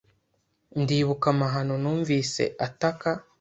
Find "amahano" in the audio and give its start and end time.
1.33-1.73